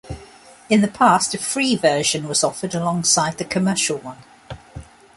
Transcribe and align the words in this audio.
In 0.67 0.81
the 0.81 0.87
past 0.87 1.35
a 1.35 1.37
free 1.37 1.75
version 1.75 2.27
was 2.27 2.43
offered 2.43 2.73
alongside 2.73 3.37
the 3.37 3.45
commercial 3.45 3.99
one. 3.99 4.17